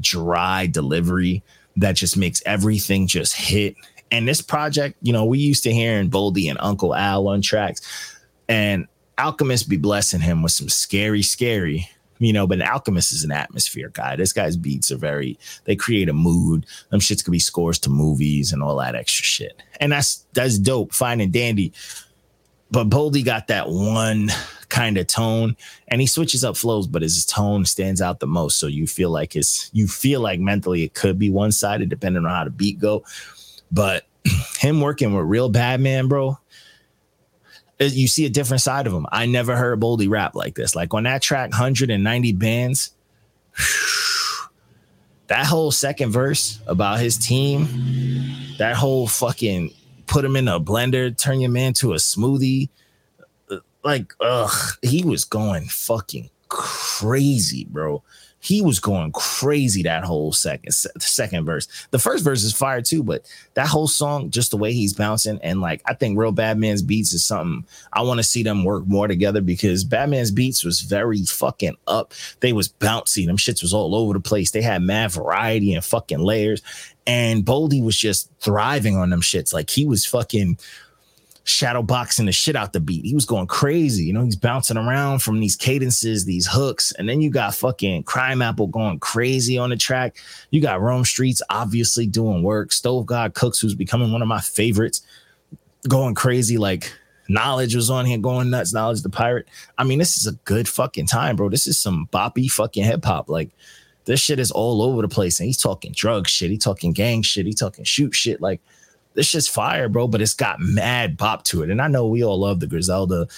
[0.00, 1.42] dry delivery
[1.76, 3.76] that just makes everything just hit
[4.12, 7.80] and this project, you know, we used to hearing Boldy and Uncle Al on tracks,
[8.46, 8.86] and
[9.16, 11.88] Alchemist be blessing him with some scary, scary,
[12.18, 12.46] you know.
[12.46, 14.16] But an Alchemist is an atmosphere guy.
[14.16, 16.66] This guy's beats are very, they create a mood.
[16.90, 19.62] Them shits could be scores to movies and all that extra shit.
[19.80, 21.72] And that's that's dope, fine and dandy.
[22.72, 24.30] But Boldy got that one
[24.68, 25.56] kind of tone
[25.88, 28.58] and he switches up flows, but his tone stands out the most.
[28.58, 32.30] So you feel like it's you feel like mentally it could be one-sided depending on
[32.30, 33.04] how the beat go
[33.72, 34.04] but
[34.58, 36.38] him working with real Badman, bro,
[37.80, 39.06] eh, you see a different side of him.
[39.10, 40.76] I never heard Boldy rap like this.
[40.76, 42.92] Like on that track, 190 bands,
[45.26, 47.66] that whole second verse about his team,
[48.58, 49.72] that whole fucking
[50.12, 52.68] put him in a blender, turn your man to a smoothie.
[53.82, 58.02] Like, ugh, he was going fucking crazy, bro
[58.42, 61.68] he was going crazy that whole second second verse.
[61.92, 63.24] The first verse is fire too, but
[63.54, 67.12] that whole song, just the way he's bouncing, and like I think Real Badman's beats
[67.12, 71.22] is something I want to see them work more together because Badman's beats was very
[71.22, 72.14] fucking up.
[72.40, 74.50] They was bouncy, them shits was all over the place.
[74.50, 76.62] They had mad variety and fucking layers,
[77.06, 79.54] and Boldy was just thriving on them shits.
[79.54, 80.58] Like he was fucking
[81.44, 83.04] shadow boxing the shit out the beat.
[83.04, 84.04] He was going crazy.
[84.04, 86.92] You know, he's bouncing around from these cadences, these hooks.
[86.92, 90.16] And then you got fucking Crimeapple going crazy on the track.
[90.50, 92.72] You got Rome Streets obviously doing work.
[92.72, 95.02] Stove God Cooks, who's becoming one of my favorites,
[95.88, 96.58] going crazy.
[96.58, 96.92] Like
[97.28, 98.72] Knowledge was on here going nuts.
[98.72, 99.48] Knowledge the pirate.
[99.78, 101.48] I mean, this is a good fucking time, bro.
[101.48, 103.28] This is some boppy fucking hip hop.
[103.28, 103.50] Like
[104.04, 105.40] this shit is all over the place.
[105.40, 106.50] And he's talking drug shit.
[106.50, 107.46] He talking gang shit.
[107.46, 108.40] He talking shoot shit.
[108.40, 108.60] Like
[109.14, 111.70] this shit's fire, bro, but it's got mad pop to it.
[111.70, 113.28] And I know we all love the Griselda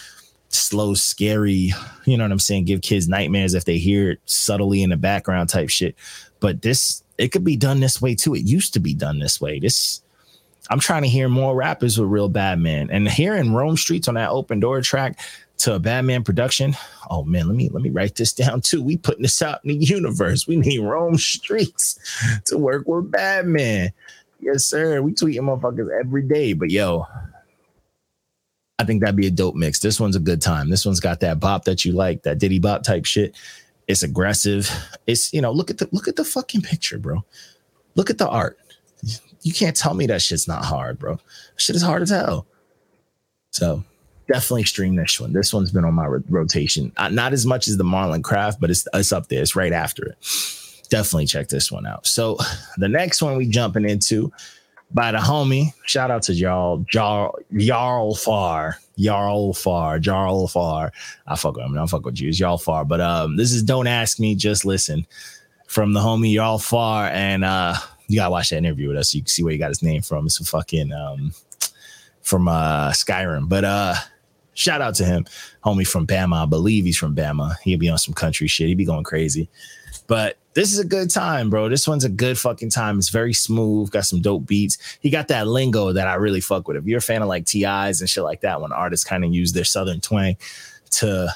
[0.49, 1.73] slow, scary,
[2.05, 2.65] you know what I'm saying?
[2.65, 5.97] Give kids nightmares if they hear it subtly in the background type shit.
[6.41, 8.35] But this, it could be done this way too.
[8.35, 9.59] It used to be done this way.
[9.59, 10.03] This,
[10.71, 12.91] I'm trying to hear more rappers with real Badman.
[12.91, 15.19] And hearing Rome Streets on that open door track
[15.59, 16.77] to a Badman production.
[17.11, 18.83] Oh man, let me let me write this down too.
[18.83, 20.47] We putting this out in the universe.
[20.47, 21.99] We need Rome Streets
[22.47, 23.93] to work with Badman.
[24.41, 25.01] Yes, sir.
[25.03, 26.53] We tweeting motherfuckers every day.
[26.53, 27.07] But yo,
[28.79, 29.79] I think that'd be a dope mix.
[29.79, 30.71] This one's a good time.
[30.71, 33.37] This one's got that bop that you like, that Diddy bop type shit.
[33.87, 34.71] It's aggressive.
[35.07, 37.25] It's you know, look at the look at the fucking picture, bro.
[37.95, 38.59] Look at the art.
[39.43, 41.19] You can't tell me that shit's not hard, bro.
[41.57, 42.47] Shit is hard as hell.
[43.51, 43.85] So
[44.27, 45.33] definitely stream this one.
[45.33, 46.93] This one's been on my rotation.
[46.97, 49.43] Uh, not as much as the Marlon Craft, but it's it's up there.
[49.43, 50.17] It's right after it
[50.89, 52.07] definitely check this one out.
[52.07, 52.39] So
[52.79, 54.33] the next one we jumping into
[54.93, 55.73] by the homie.
[55.87, 58.79] Shout out to y'all, Jarl Jarl Far.
[58.97, 60.93] Jarl Far, Jarl Far.
[61.27, 61.75] I fuck with him.
[61.75, 62.29] I don't fuck with you.
[62.29, 62.85] It's Jarl Far.
[62.85, 65.05] But um, this is Don't Ask Me, Just Listen
[65.67, 67.09] from the homie Jarl Far.
[67.09, 67.75] And uh
[68.07, 69.83] you gotta watch that interview with us so you can see where he got his
[69.83, 70.27] name from.
[70.27, 71.33] It's a fucking um
[72.23, 73.49] from uh Skyrim.
[73.49, 73.95] But uh
[74.55, 75.27] shout out to him,
[75.65, 76.43] homie from Bama.
[76.43, 77.57] I believe he's from Bama.
[77.63, 78.69] He'll be on some country shit.
[78.69, 79.49] He'd be going crazy.
[80.07, 81.69] But this is a good time, bro.
[81.69, 82.99] This one's a good fucking time.
[82.99, 84.79] It's very smooth, got some dope beats.
[85.01, 86.77] He got that lingo that I really fuck with.
[86.77, 89.35] If you're a fan of like TIs and shit like that, when artists kind of
[89.35, 90.37] use their southern twang
[90.93, 91.29] to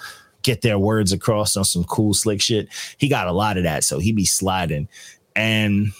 [0.42, 3.82] get their words across on some cool slick shit, he got a lot of that.
[3.82, 4.88] So he be sliding.
[5.34, 5.92] And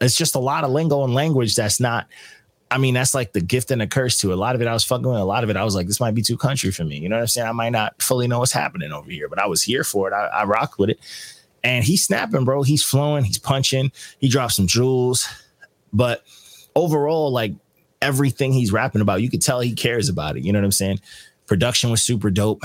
[0.00, 2.06] it's just a lot of lingo and language that's not
[2.68, 4.66] I mean, that's like the gift and the curse to a lot of it.
[4.66, 5.56] I was fucking with a lot of it.
[5.56, 6.98] I was like, this might be too country for me.
[6.98, 7.46] You know what I'm saying?
[7.46, 10.12] I might not fully know what's happening over here, but I was here for it.
[10.12, 10.98] I, I rocked with it.
[11.66, 12.62] And he's snapping, bro.
[12.62, 13.24] He's flowing.
[13.24, 13.90] He's punching.
[14.20, 15.28] He dropped some jewels.
[15.92, 16.24] But
[16.76, 17.54] overall, like
[18.00, 20.44] everything he's rapping about, you could tell he cares about it.
[20.44, 21.00] You know what I'm saying?
[21.46, 22.62] Production was super dope.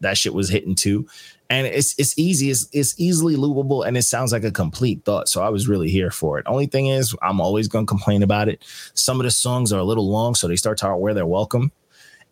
[0.00, 1.06] That shit was hitting too
[1.50, 5.28] and it's it's easy it's, it's easily loopable and it sounds like a complete thought
[5.28, 8.48] so i was really here for it only thing is i'm always to complain about
[8.48, 11.26] it some of the songs are a little long so they start to where they're
[11.26, 11.70] welcome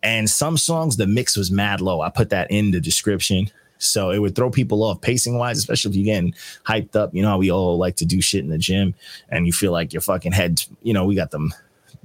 [0.01, 4.11] and some songs the mix was mad low i put that in the description so
[4.11, 6.33] it would throw people off pacing wise, especially if you're getting
[6.65, 7.15] hyped up.
[7.15, 8.93] You know how we all like to do shit in the gym
[9.29, 11.53] and you feel like your fucking head, you know, we got them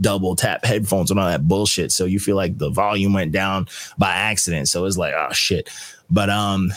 [0.01, 1.93] double tap headphones and all that bullshit.
[1.93, 3.67] So you feel like the volume went down
[3.99, 4.69] by accident.
[4.69, 5.69] So it's like, oh shit.
[6.09, 6.73] But um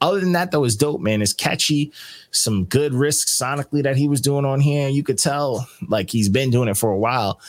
[0.00, 1.22] other than that, though, it's dope, man.
[1.22, 1.92] It's catchy,
[2.32, 4.88] some good risks sonically that he was doing on here.
[4.88, 7.40] You could tell like he's been doing it for a while.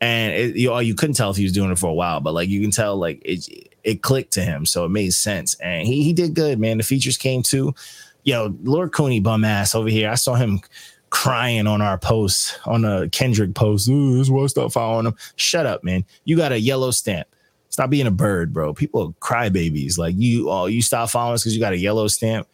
[0.00, 2.32] And it, you, you couldn't tell if he was doing it for a while, but
[2.32, 5.54] like you can tell, like it, it clicked to him, so it made sense.
[5.54, 6.76] And he he did good, man.
[6.76, 7.74] The features came too.
[8.22, 10.10] Yo, Lord Cooney bum ass over here.
[10.10, 10.60] I saw him
[11.08, 13.88] crying on our post on a Kendrick post.
[13.88, 15.14] Ooh, this was stuff following him.
[15.36, 16.04] Shut up, man.
[16.24, 17.26] You got a yellow stamp.
[17.70, 18.74] Stop being a bird, bro.
[18.74, 19.96] People cry babies.
[19.96, 22.46] Like you, oh, you stop following us because you got a yellow stamp.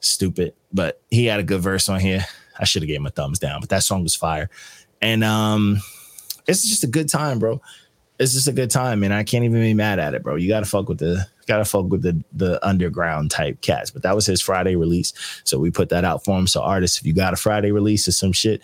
[0.00, 0.54] Stupid.
[0.72, 2.24] But he had a good verse on here.
[2.58, 4.50] I should have gave him a thumbs down, but that song was fire.
[5.00, 5.80] And um,
[6.48, 7.60] it's just a good time, bro.
[8.20, 10.36] It's just a good time, and I can't even be mad at it, bro.
[10.36, 13.90] You gotta fuck with the gotta fuck with the the underground type cats.
[13.90, 16.46] But that was his Friday release, so we put that out for him.
[16.46, 18.60] So artists, if you got a Friday release or some shit,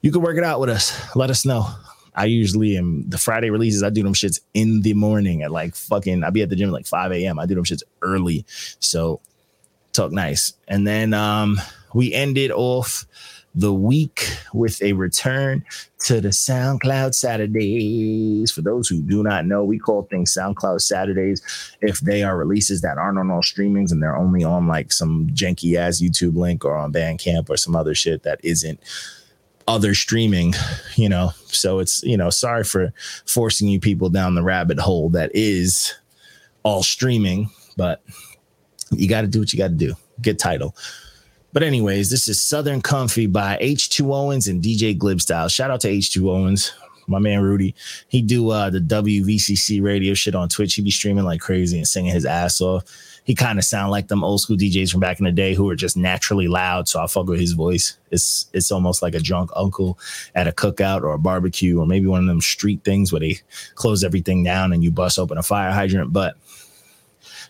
[0.00, 1.16] you can work it out with us.
[1.16, 1.68] Let us know.
[2.14, 3.82] I usually am the Friday releases.
[3.82, 6.24] I do them shits in the morning at like fucking.
[6.24, 7.38] I be at the gym like 5 a.m.
[7.38, 8.44] I do them shits early.
[8.80, 9.20] So
[9.92, 10.54] talk nice.
[10.68, 11.60] And then um
[11.94, 13.06] we ended off
[13.54, 15.64] the week with a return
[16.00, 18.50] to the SoundCloud Saturdays.
[18.50, 21.42] For those who do not know, we call things SoundCloud Saturdays
[21.80, 25.28] if they are releases that aren't on all streamings and they're only on like some
[25.28, 28.80] janky ass YouTube link or on Bandcamp or some other shit that isn't
[29.68, 30.54] other streaming,
[30.96, 31.30] you know.
[31.46, 32.92] So it's, you know, sorry for
[33.26, 35.94] forcing you people down the rabbit hole that is
[36.62, 38.02] all streaming, but
[38.90, 39.94] you got to do what you got to do.
[40.20, 40.74] Get title.
[41.52, 45.52] But anyways, this is Southern Comfy by H2 Owens and DJ Glibstyle.
[45.52, 46.72] Shout out to H2 Owens,
[47.06, 47.74] my man Rudy.
[48.08, 50.74] He do uh the WVCC radio shit on Twitch.
[50.74, 52.84] He be streaming like crazy and singing his ass off
[53.24, 55.64] he kind of sound like them old school DJs from back in the day who
[55.64, 56.88] were just naturally loud.
[56.88, 57.96] So I fuck with his voice.
[58.10, 59.98] It's it's almost like a drunk uncle
[60.34, 63.38] at a cookout or a barbecue or maybe one of them street things where they
[63.74, 66.12] close everything down and you bust open a fire hydrant.
[66.12, 66.34] But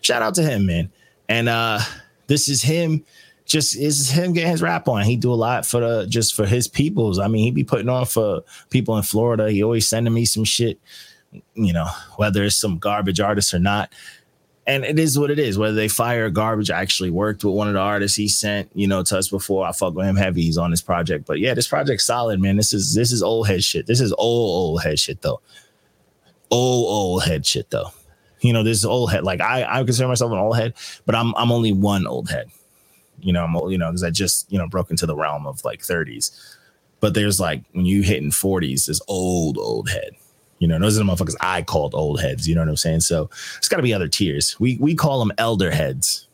[0.01, 0.91] shout out to him, man.
[1.27, 1.79] And uh
[2.27, 3.03] this is him
[3.45, 5.03] just is him getting his rap on.
[5.03, 7.19] He do a lot for the just for his peoples.
[7.19, 9.51] I mean, he be putting on for people in Florida.
[9.51, 10.79] He always sending me some shit,
[11.53, 13.91] you know, whether it's some garbage artist or not
[14.65, 15.57] and it is what it is.
[15.57, 18.87] Whether they fire garbage, I actually worked with one of the artists he sent, you
[18.87, 19.65] know, to us before.
[19.65, 20.43] I fuck with him heavy.
[20.43, 22.57] He's on this project, but yeah, this project's solid, man.
[22.57, 23.87] This is this is old head shit.
[23.87, 25.41] This is old old head shit though.
[26.49, 27.91] Old old head shit though.
[28.41, 29.23] You know, this is old head.
[29.23, 30.73] Like I I consider myself an old head,
[31.05, 32.47] but I'm I'm only one old head.
[33.23, 35.47] You know, I'm old, you know because I just you know broke into the realm
[35.47, 36.31] of like 30s.
[36.99, 40.15] But there's like when you hitting 40s, this old old head
[40.63, 42.47] you know, those are the motherfuckers I called old heads.
[42.47, 43.01] You know what I'm saying?
[43.01, 44.57] So it's got to be other tiers.
[44.61, 46.29] We we call them elder heads,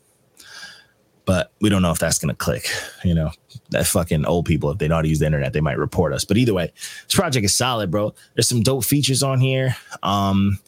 [1.25, 2.67] but we don't know if that's gonna click.
[3.03, 3.31] You know,
[3.71, 6.13] that fucking old people if they know how to use the internet, they might report
[6.13, 6.25] us.
[6.25, 6.71] But either way,
[7.05, 8.13] this project is solid, bro.
[8.35, 9.75] There's some dope features on here.
[10.03, 10.59] Um,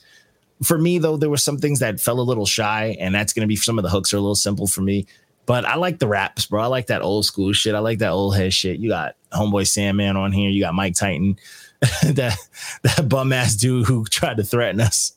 [0.63, 3.45] for me though, there were some things that fell a little shy, and that's gonna
[3.45, 5.05] be some of the hooks are a little simple for me.
[5.45, 6.61] But I like the raps, bro.
[6.61, 7.75] I like that old school shit.
[7.75, 8.79] I like that old head shit.
[8.79, 10.49] You got Homeboy Sandman on here.
[10.49, 11.37] You got Mike Titan.
[12.03, 12.37] that
[12.83, 15.13] that bum ass dude who tried to threaten us,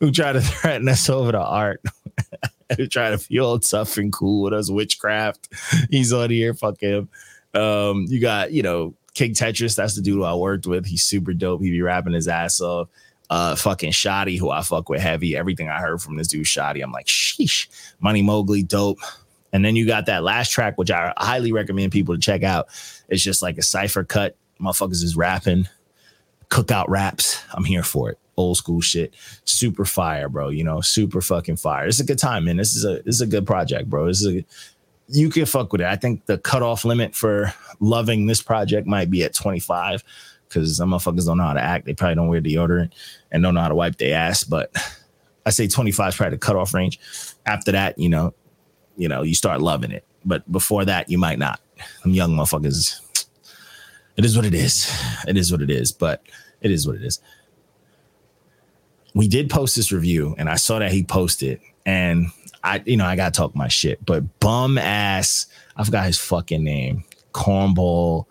[0.00, 1.82] who tried to threaten us over the art,
[2.76, 5.48] who tried to feel tough and cool with us witchcraft.
[5.90, 6.52] He's on here.
[6.52, 7.08] Fuck him.
[7.54, 9.76] Um, you got you know King Tetris.
[9.76, 10.84] That's the dude I worked with.
[10.84, 11.62] He's super dope.
[11.62, 12.88] He be rapping his ass off.
[13.30, 15.34] Uh, fucking Shoddy, who I fuck with heavy.
[15.34, 17.66] Everything I heard from this dude Shoddy, I'm like, sheesh.
[17.98, 18.98] Money Mowgli, dope.
[19.54, 22.66] And then you got that last track, which I highly recommend people to check out.
[23.08, 24.36] It's just like a cipher cut.
[24.60, 25.68] Motherfuckers is rapping
[26.50, 27.42] cookout raps.
[27.52, 28.18] I'm here for it.
[28.36, 29.14] Old school shit.
[29.44, 30.48] Super fire, bro.
[30.48, 31.86] You know, super fucking fire.
[31.86, 32.56] It's a good time, man.
[32.56, 34.08] This is a this is a good project, bro.
[34.08, 34.44] This is a
[35.06, 35.86] you can fuck with it.
[35.86, 40.02] I think the cutoff limit for loving this project might be at 25
[40.48, 41.84] because some motherfuckers don't know how to act.
[41.84, 42.92] They probably don't wear deodorant
[43.30, 44.42] and don't know how to wipe their ass.
[44.42, 44.74] But
[45.46, 46.98] I say 25 is probably the cutoff range.
[47.46, 48.34] After that, you know,
[48.96, 50.04] you know, you start loving it.
[50.24, 51.60] But before that, you might not.
[52.02, 53.00] Some young motherfuckers.
[54.16, 54.90] It is what it is.
[55.26, 55.92] It is what it is.
[55.92, 56.22] But
[56.60, 57.20] It is what it is.
[59.14, 62.26] We did post this review, and I saw that he posted, and
[62.64, 64.04] I, you know, I gotta talk my shit.
[64.04, 67.04] But bum ass, I forgot his fucking name.
[67.32, 68.24] Cornball.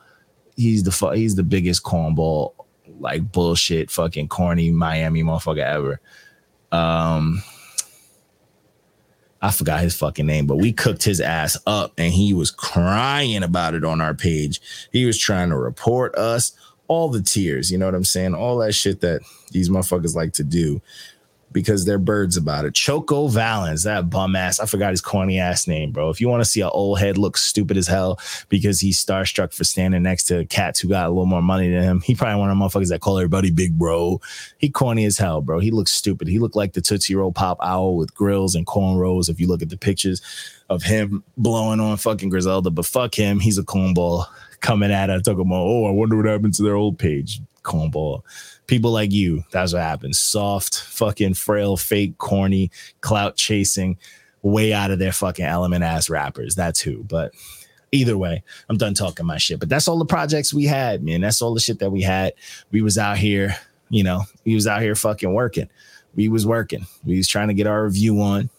[0.56, 2.54] He's the fu- he's the biggest cornball,
[3.00, 6.02] like bullshit, fucking corny Miami motherfucker ever.
[6.72, 7.42] Um,
[9.44, 13.44] I forgot his fucking name, but we cooked his ass up and he was crying
[13.44, 14.62] about it on our page.
[14.94, 16.54] He was trying to report us
[16.88, 18.36] all the tears, you know what I'm saying?
[18.36, 19.22] All that shit that
[19.52, 20.82] these motherfuckers like to do
[21.54, 22.74] because they're birds about it.
[22.74, 24.60] Choco Valens, that bum ass.
[24.60, 26.10] I forgot his corny ass name, bro.
[26.10, 29.54] If you want to see an old head look stupid as hell because he's starstruck
[29.54, 32.40] for standing next to cats who got a little more money than him, he probably
[32.40, 34.20] one of the motherfuckers that call everybody big bro.
[34.58, 35.60] He corny as hell, bro.
[35.60, 36.28] He looks stupid.
[36.28, 39.30] He looked like the Tootsie Roll Pop Owl with grills and cornrows.
[39.30, 40.22] If you look at the pictures
[40.70, 43.40] of him blowing on fucking Griselda, but fuck him.
[43.40, 44.26] He's a cornball
[44.60, 45.24] coming at it.
[45.24, 47.40] Talking about, oh, I wonder what happened to their old page.
[47.64, 48.24] Cornball
[48.68, 49.44] people like you.
[49.52, 50.20] That's what happens.
[50.20, 53.98] Soft, fucking frail, fake, corny, clout chasing,
[54.42, 56.56] way out of their fucking element ass rappers.
[56.56, 57.04] That's who.
[57.04, 57.34] But
[57.92, 59.60] either way, I'm done talking my shit.
[59.60, 61.22] But that's all the projects we had, man.
[61.22, 62.34] That's all the shit that we had.
[62.72, 63.56] We was out here,
[63.90, 65.70] you know, we was out here fucking working.
[66.16, 66.86] We was working.
[67.04, 68.50] We was trying to get our review on.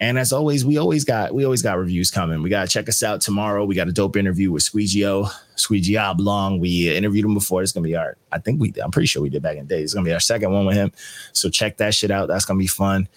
[0.00, 2.42] And as always, we always got we always got reviews coming.
[2.42, 3.66] We gotta check us out tomorrow.
[3.66, 5.24] We got a dope interview with Squeegee
[5.56, 6.58] Squeegee Oblong.
[6.58, 7.62] We interviewed him before.
[7.62, 8.16] It's gonna be our.
[8.32, 8.72] I think we.
[8.82, 9.82] I'm pretty sure we did back in the day.
[9.82, 10.90] It's gonna be our second one with him.
[11.34, 12.28] So check that shit out.
[12.28, 13.08] That's gonna be fun.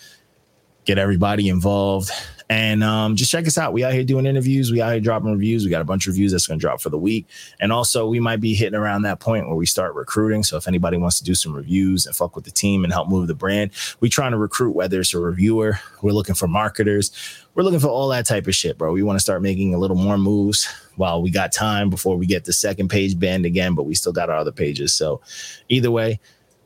[0.84, 2.12] Get everybody involved.
[2.50, 3.74] And um, just check us out.
[3.74, 4.72] We out here doing interviews.
[4.72, 5.64] We out here dropping reviews.
[5.64, 7.28] We got a bunch of reviews that's going to drop for the week.
[7.60, 10.44] And also, we might be hitting around that point where we start recruiting.
[10.44, 13.10] So if anybody wants to do some reviews and fuck with the team and help
[13.10, 17.12] move the brand, we trying to recruit whether it's a reviewer, we're looking for marketers,
[17.56, 18.92] we're looking for all that type of shit, bro.
[18.92, 22.26] We want to start making a little more moves while we got time before we
[22.26, 24.94] get the second page banned again, but we still got our other pages.
[24.94, 25.22] So
[25.70, 26.20] either way,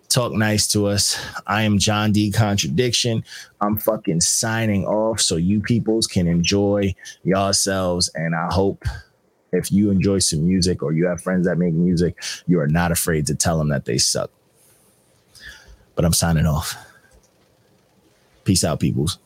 [0.09, 1.19] talk nice to us.
[1.45, 2.31] I am John D.
[2.31, 3.23] Contradiction.
[3.61, 8.09] I'm fucking signing off so you peoples can enjoy yourselves.
[8.15, 8.85] And I hope
[9.51, 12.91] if you enjoy some music or you have friends that make music, you are not
[12.91, 14.31] afraid to tell them that they suck.
[15.95, 16.75] But I'm signing off.
[18.43, 19.19] Peace out, peoples.